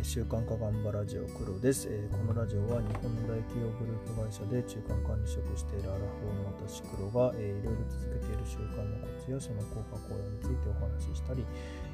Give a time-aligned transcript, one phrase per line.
[0.00, 11.44] えー、週刊化頑張ラジオ黒です、えー、このラジオは日本の大企業グループ会社で中間管理職しているアラフォーの私黒が、えー、いろいろ続けている習慣のコツやその効果効用についてお話ししたり、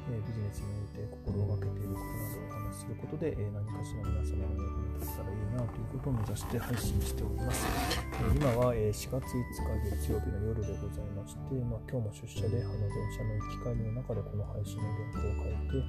[0.07, 7.67] えー、ビジネスにおいて心がけていることなどをお話しすることで、えー、何かしら皆様の役に立てたらいいなということを目指して配信しております。
[7.67, 15.87] えー、今は、え4月5日月曜日の夜でございまして、まあ、今日も出社であの電車の行き帰りの中でこの配信の原稿を書いて、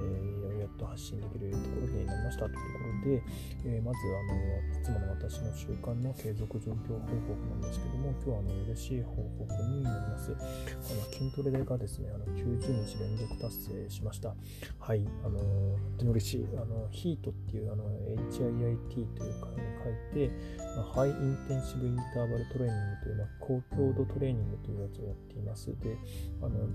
[0.00, 3.22] えーと発信できるところになりましたというところで、
[3.66, 14.34] えー、まずあのいつもの私の習慣の継続状況報告なんですけども今日はあの嬉しい報告になりますあの筋トレがですねあの90日連続達成しました。
[14.78, 15.04] はい。
[15.24, 16.46] あの本当に嬉しい。
[16.56, 17.84] あのヒートっていうあの
[18.30, 20.32] HIIT というか、ね書いて、
[20.76, 25.66] まあ、ハイインテンシブインターバルトレーニングという、まあ、高強度トレーニングというやつをやっています。
[25.80, 25.96] で
[26.42, 26.68] あの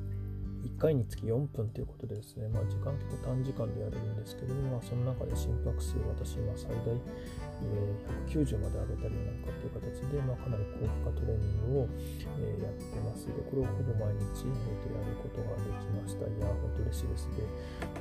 [0.84, 11.90] 回につき4分ということでですね、まあ、時間結構短時間でやれるんですけども、まあ、その中で心拍数私今最大、えー、190まで上げたりなんかという形で、まあ、かなり高負荷トレーニングを、
[12.36, 13.32] えー、やってます。
[13.32, 16.28] でこれをほぼ毎日、えー、とやることができました。
[16.28, 17.32] いや本当嬉しいです。
[17.32, 17.48] で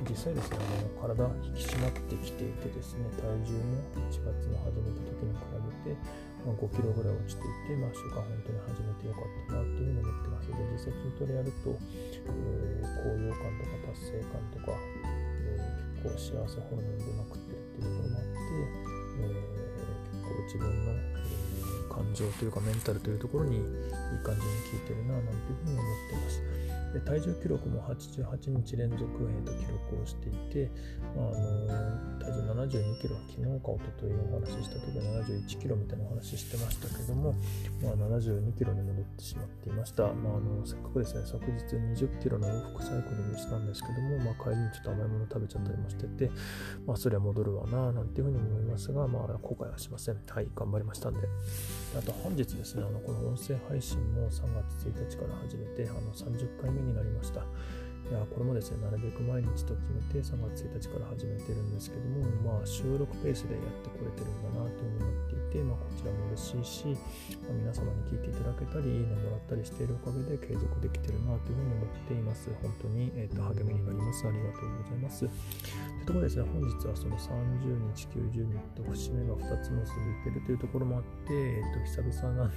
[0.03, 5.47] 実際ですねあの体引き締まってきていてですね体重も1月の始めた時に比
[5.87, 5.95] べて
[6.43, 19.47] まあ、5キロぐらい落ちていて、まあ、週間本当に始めてよかったなというふうに思ってますで、実際筋トレやると、えー、高揚感とか達成感とか、えー、結構幸せホルモン出まくってるっていうところもあって、えー、
[20.11, 23.63] 結構自分の、えー、感情というかメンタルというところにいい
[24.19, 25.12] 感じに効いてるな
[27.05, 30.71] 体重記録も88日連続、えー、と記録をしていて、
[31.15, 37.35] まあ、の体重72キロは、昨日か一昨日お話しした時は71キロみたいなお話ししてましたけども、
[37.81, 40.03] まあ、72キロに戻ってしまっていました。
[40.03, 46.31] まあ、あのせっかくですね、昨日20キロの往復サイクルにしたんですけども、まあ、帰りにちょっと甘いもの食べちゃったりもしてて、
[46.85, 50.17] まあ、それは戻るわな、なんていうふうに思いますが、まあ、後悔はしません。
[50.27, 51.19] はい、頑張りましたんで。
[51.97, 54.41] あと本日ですね、あのこの音声配信も3
[54.77, 57.45] 月1日から始めて、あの30回目になりました。
[58.03, 66.99] いやこれもですね、なるべく毎日と決めて3月1日から始めてるんですけども、まあ、収録ペースでやってこれてるんだなというふうに思っていて、まあ、こちらも嬉しいし、
[67.47, 72.51] まあ、皆様に聞いていただけたり、いいねもらったりしているおかげで継続できてるなというふうに思っています。
[72.59, 74.27] 本当に、えーと、励みになります。
[74.27, 75.19] ありがとうございます。
[75.23, 82.53] というところですね、本日はその30日、90日と節目が2つも続いてるというところもあって、えーと、久々なん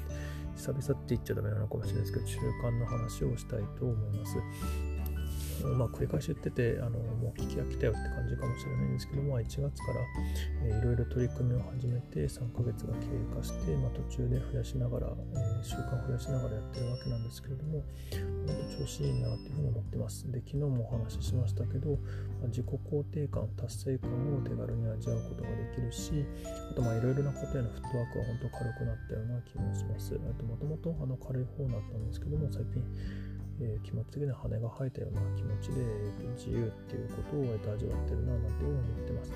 [0.56, 4.36] 久々って言っちゃダメなのかもしれないですけど、中間の話をしたいと思います。
[5.64, 17.84] まあ、繰り返し言っててあのもう聞き飽きたよって感じかもしれないんですけども、1月から、いろいろ取り組みを始めて3ヶ月が経過して、まあ、途中で増やしながら、えー、習慣増やしながらやってるわけなんですけれども
[18.46, 20.30] 本当調子いいなっていうふうに思ってます。
[20.30, 21.90] で昨日もお話ししましたけど、
[22.40, 26.24] まあ、自己肯定感達成感を手軽に味わうことができるし
[26.70, 30.14] あといろいろなことへのフットワークは本当軽くなったような気もします。
[30.14, 30.92] あともともと
[31.26, 32.82] 軽い方だったんですけども最近
[33.60, 39.32] えー、気持ち的には羽が生えたような気持ちで、えー、と自由っていうことを、えー、と味わってるななんていうふうに思ってます。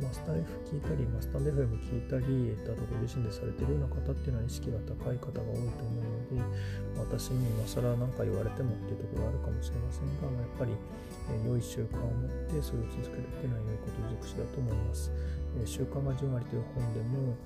[0.00, 6.42] まあ、スタイフ聞いたり、まあ、スタンド FM 聞いたり、えー、とあとご自身でされてるような方っていうのは意識が高い方が多いと思うので、
[6.98, 10.72] 私に今更何か言われてもっていうところあるかもしれませんが、まあ、やっぱり、
[11.30, 15.12] えー、良い習慣を持ってそれを続けるっていうのは良いこと尽くしだと思います。
[15.64, 17.36] 習慣が10割という本でも、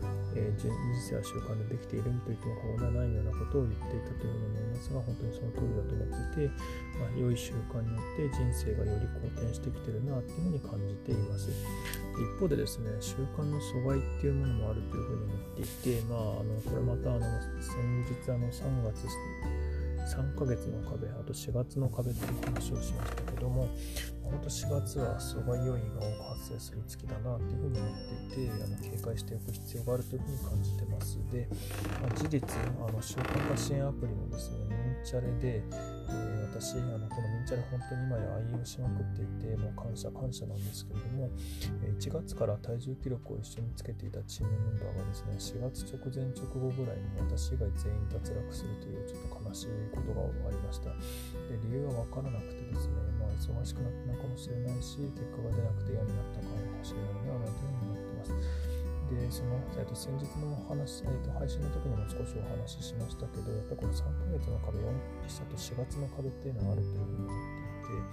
[0.59, 0.69] 人
[1.09, 6.55] 生は習慣でできていると言っても過言ではないようなことを言っていたというふうに思いますが、本当にその通りだと思っていて、
[7.01, 11.51] まあ、良い習慣によって人生がより好転してきてるなというふうに感じています。
[11.51, 17.21] 一方でですね、習慣の阻害っていうものもあるというふうに思っていて、まあ、あのこれまたあの
[17.59, 19.07] 先日あの3月
[20.05, 23.69] 3ヶ月の壁、あと4月の壁っていう話をしましたけども、
[24.27, 31.19] 今年4月は阻害要因が多く発生する月だなというふうに思っていて、あの警戒しておく必要があるというふうに感じてます。
[31.31, 31.49] で、
[32.03, 32.43] まあ、事実、
[32.87, 41.29] あの習慣化支援アプリのですね、ミンチャレで、えー、私、あのこのミンチャレ本当に今や愛用しまくっていて、もう感謝感謝なんですけれども、
[41.83, 50.95] 1月から体重記録を一緒につけていたチームメンバーがですね、4月直前直後ぐらいに私以外全員脱落するというちょっと悲しいことがありました。
[50.95, 57.94] で理由は分からなくてですね、まあ、忙しくなったのかもしれないし、結果が出なくて嫌になったかもしれないな、なんていうふうに。
[59.15, 64.91] で、その、えっと、先日のお話、えっと、配信の時にも少しお話ししましたけど、やっぱりこの3ヶ月の壁、4
[65.27, 67.39] 期と4月の壁っていうのがあるというふうに思っ
[67.83, 68.11] ていて、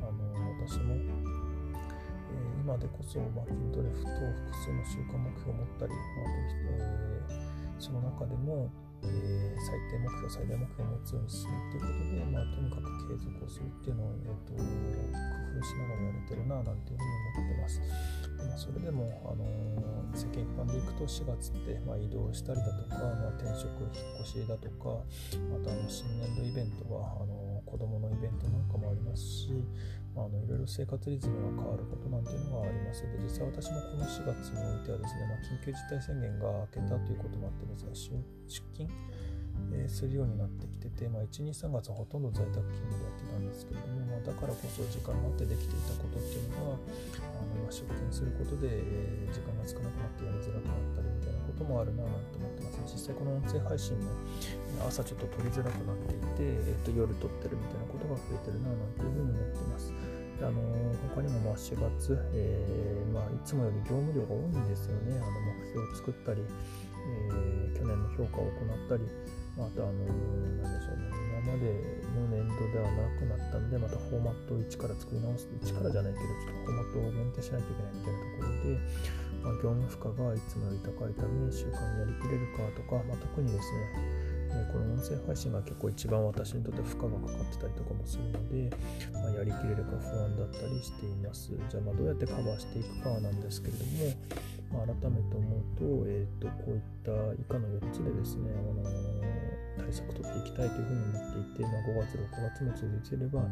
[0.00, 0.24] あの、
[0.66, 4.08] 私も、えー、今でこそ、まあ、筋トレ、と複
[4.56, 8.70] 数の習慣目標を持ったり、まあ、えー、その中でも、
[9.04, 17.80] えー、最低目標、最大目標を持つようにするっていうことで、まあ、とにかく継続をするっていうのを、えーと、工夫しながらやれてるななんていうふうに思ってます。
[18.38, 25.02] まあ、それでも、あのー、世間一般でいくと4月って、まあ、移動したりだとか、まあ、転職、引っ越しだとか、
[25.50, 29.52] またあの新年度イベントはあの子供のイベントなんかもありますし、
[30.16, 33.04] まあ、あのいろいろ生活リズムが変わることなんていうのがあります。
[33.04, 38.88] ので実際私もこの4月においてはですね、まあ、緊急事態宣言が明けたということもあってですね出勤
[39.72, 46.80] えー、するようになってきてて、まあ、1、2、3月はほとんど在宅勤務でやってたんですけども、まあ、だからこそ時間があってできていたことっていうのが、
[47.38, 52.02] あの出勤することで、えー、時間が少なくなってやりづらくなったりみたいなこともあるな
[52.34, 52.98] と思ってます。
[52.98, 54.10] 実際この音声配信も
[54.86, 59.92] 朝ちょっと撮りづらくなっていて、えー、と夜撮ってるみたいなことが増えてるななんていうふうに思ってます。
[60.38, 60.62] あの
[61.14, 65.18] 他にもま4月、えーまあ、いつもより業務量が多いんですよね。
[65.18, 66.42] あの目標を作ったり、
[67.26, 69.02] えー、去年の評価を行ったり、
[69.58, 70.06] またあの
[70.62, 71.10] なんでしょうね
[71.42, 71.74] 今まで
[72.14, 78.78] の年度ではなくなったのでまたフォーマットを一から作り直す一からじゃないけどちょっとフォーマットを限定しないといけないみたいなところで、
[79.42, 84.28] まあ、業務負荷がいつもより高いため習慣にやりきれるかとか、まあ、特にですね
[84.72, 88.76] この音声配信が結構一番私にとって負荷がかかってたりとかもするので、
[89.12, 91.52] まあ、やりきれるか不安だったりしています。
[91.68, 95.47] じゃあまあどうやってカバーしていくかなんですけれども、まあ、改めて思
[95.78, 98.82] と,、えーと、こういった以下の4つでですね、あの、
[99.78, 103.46] 対策取っていきたいというふうに思っていて、まあ、5月、6月も続いていれば、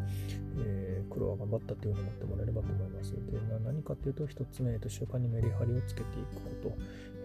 [0.58, 3.12] えー、黒は頑張ったというふうに思ってもらえればと思います。
[3.14, 6.76] で何かというと、1つ目、えー、と習慣にメリハリをつけていくこと、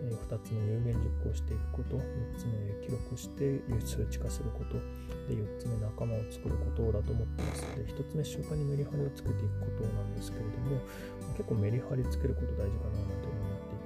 [0.06, 4.78] えー、2つ目、有言実行していくこと、3つ目、記録して数値化すること、
[5.28, 7.62] で4つ目、仲間を作ることだと思ってます。
[7.76, 10.80] で1つ目、習慣にメリハリをつけていくことなんですけれども、
[11.36, 13.41] 結構メリハリつけること大事かなと思います。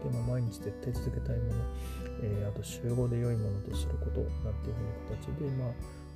[0.06, 1.66] て、まあ、毎日絶対続けたいもの、
[2.22, 5.74] えー、あと集合で良いものとすることなんていうふうな形で、まあ、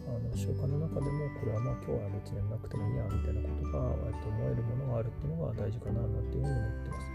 [0.08, 7.10] あの習慣の中でもこれはまあ今日は別になくてもいいやみたいなことが、えっと、思えるものがあるっていうのが大事かななんていうふうに思ってます。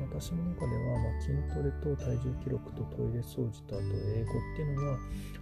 [0.00, 4.98] 私の中では、まあ、筋トレと体重記録とトイレ掃除とあと英語っていうのは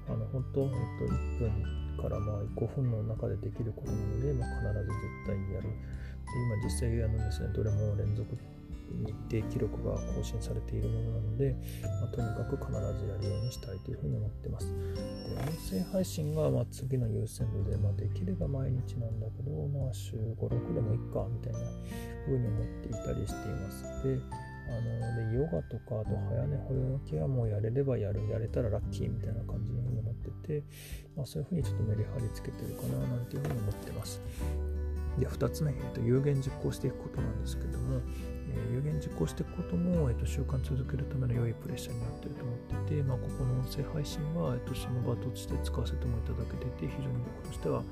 [0.09, 5.69] あの本当、えっと、1分からまあ5分の中でできることなので、まあ、必ず絶対にやる。
[5.69, 8.37] で今実際あのですね、どれも連続
[8.91, 11.57] 日程記録が更新されているものなので、
[12.01, 14.67] まあ、とにかく必ずやるようにしたいというふうに思ってます。
[14.67, 14.73] で
[15.37, 21.59] 音声配信がま次の優先度で、まあ、できれば毎日なんだけど、まあ、週5、6でもいいかみたいな
[22.27, 23.85] ふうに思っていたりしています。
[24.05, 24.19] で
[24.69, 30.63] あのでヨガとかあと早寝保養系はもうやれればやるやれたらラッキーみたいな感じに思ってて、
[31.17, 34.21] まあ、そういうふうにちょっとメリハリつけてるかななんていうふうに思ってます。
[35.19, 38.01] で2つ目、えーと、有言実行していくことなんですけども、
[38.51, 42.57] えー、有言実行していくことも、えーと、習慣続けるための良いプレッシャーになっていると思っ
[42.87, 47.83] ていて、まあ、ここの音声配信は、えーと、その場として使わせてもいただけていて、非常に僕としては、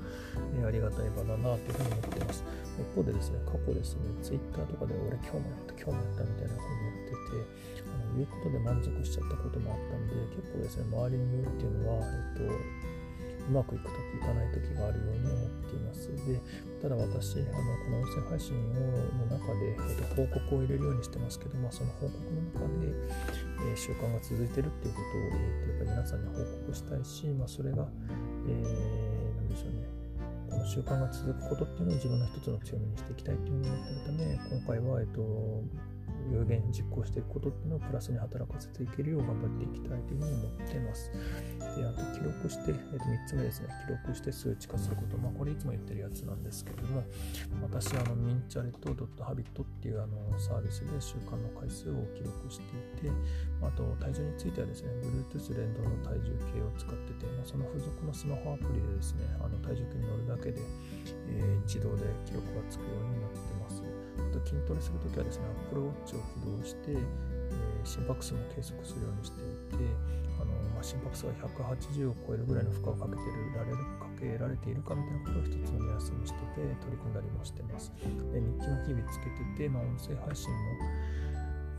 [0.59, 2.43] えー、ありがたい場だなというふうに思っています。
[2.77, 12.96] 一方でですね、過去ですね、Twitter とかで俺今日もやった、今日もやったみたいな風に言ってて、あの言うことで満足しちゃったこともあったんで、結構ですね、周りに言うっていうのは、えっ、と、
[13.47, 16.11] うまくいくときいかないときがあるように思っています。
[16.27, 16.39] で、
[16.81, 22.91] ただ私、あのこの音声配信をの中で、えー、と報告を入れるようにしてますけど、まあ、その報告の中で、
[23.71, 27.87] えー、習慣が続いてるっていうことを、えー、とやっぱり皆さんに報告したいし、まあ、それが、
[28.47, 29.87] えー、なんでしょうね、
[30.49, 35.63] この習慣が続くことっていうのを自分の一つの強みにしていきたいというふうに思っているため、今回は、えっ、と、
[36.31, 41.11] 有言実行していくことっていうのをプラスに働かせていけるよう頑張っていきたいというふうに思ってます。
[41.77, 45.17] で、あと記録して、えっと、3つ目ですね、記録して数値化すること。
[45.17, 47.03] まあ、これいつも言ってるやつなんですけれども、
[47.61, 52.63] 私、あの、ミンチャレとドットハビットっていうあのサービスで習慣の回数を記録して
[53.07, 53.11] いて、
[53.61, 60.61] あと、体重についてはですね、Bluetooth 連動の体重計を使ってて、まあ、その付属のスマホアプリでですね、あの体重計に乗るだけで、
[61.29, 63.86] えー、自動で記録がつくようになってます。
[64.39, 69.83] と筋トレするときはですね、Apple Watch を起動して、えー、心拍数も計測するようにしていて、
[70.37, 77.91] あのまあ、心拍数が180を超えるぐらいの負荷をかけてるられるかけられているかみたいなことを一つの目安にしてて取り組んだりもしてます。
[78.31, 80.57] で日記も日々つけてて、まあ、音声配信も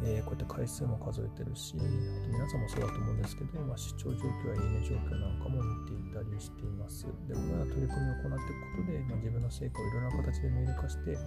[0.04, 7.06] えー、こうやって回数も数えてるし、あと皆さんもそうだと思うんですけど、まあ、視聴状況やいいね状況なんかも見ていたりしています。
[7.26, 11.18] で、このような取り組みを行っていくことで、まあ、自分の成果をいろんな形で見える化して、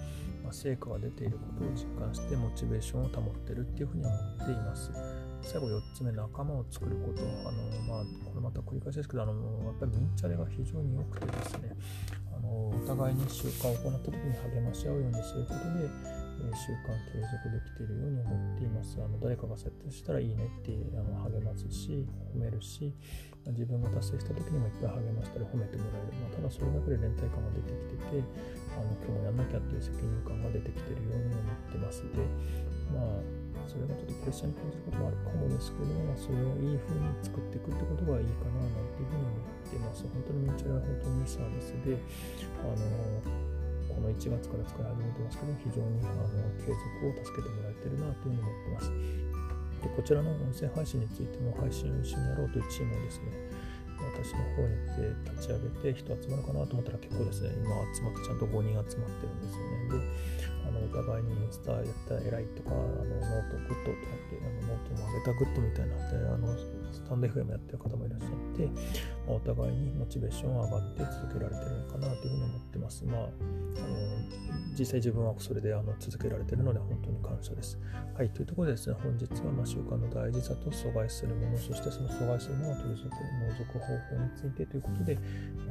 [0.43, 4.91] まあ、成果が出ていることを実感して、モチベーションを保ってるっていうふうに思っています。
[5.41, 7.21] 最後4つ目、仲間を作ること。
[7.21, 11.75] あのまあ、これまた繰り返しですけど、あのやっぱりミンチャレが非常に良くてですね、
[12.35, 18.97] あのお互いに習慣を行った時に励まし合うようにすることで、え習慣継続できているように思っています。
[18.97, 22.93] あの誰かが設定したらいいねってあの励ますし、褒めるし、
[23.47, 26.17] 自分が達成した時にもいっぱい励ましたり褒めてもらえる。
[26.21, 32.23] まあ、ただそれだけで連帯感が出てきてて、あの今日もやんなきゃっていう責任感が出てきているように思ってますで、
[32.93, 40.07] まあ、それがちょっとプレッシャーに感じることもあるかもですけど、まあ、それをいい風に作っていくってことがいいかななんていうふうに思っています。
[40.07, 41.99] 本当にミチュラは本当にいいサービスで、
[42.63, 43.50] あの
[44.01, 46.27] の1月から使い始めてますけど、非常にあの
[46.59, 48.91] 継続を助けてもらえてるなというふうに思ってます。
[49.81, 53.33] でこちらの音声配信についての配信を一緒にやろうというチームをですね、
[54.01, 54.77] 私の方に
[55.25, 59.89] 立ち上げて人集まるかなと思ったら結構ですね、今集まってちゃんと5人集まってるんですよね。
[59.89, 60.01] で、
[60.65, 66.53] あのお互いにインスタやったら偉いとか、あのノートグッドとかって、あのノートも上げたグッドみたいなで、あの
[66.91, 68.65] スタンド FM やってる方もいらっしゃって、
[69.27, 73.05] まあ、お互いにモチベーションが上がって続けられてるのかなというふうに思ってます。
[73.05, 73.31] まあ、あの
[74.77, 77.77] 実際自分はそれであの続けられてるので本当に感謝です。
[78.15, 83.15] はい、というところでですね、本日はま習慣の大事さと阻害するもの、そしてその阻害するものを取り除く、
[83.57, 85.17] 除く方法についてということで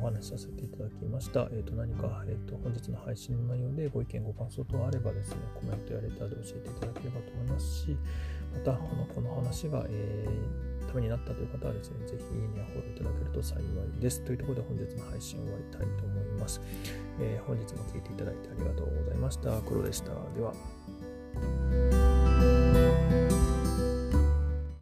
[0.00, 1.48] お話しさせていただきました。
[1.52, 7.96] えー、と何か、えー、と本日の配信の内容でご意見、ご感想等あればですね、コメントやレターで教えていただければと思いますし、
[8.52, 14.24] またこのこの話が、えーためになったという方はですね、ぜひいいねやフォローいただけると幸いです。
[14.24, 16.60] というところで本日の配信を終わりたいと思います。
[17.20, 19.60] えー、本日も聴いていただいてありがとうございました。
[19.62, 20.10] 黒でした。
[20.34, 21.99] では。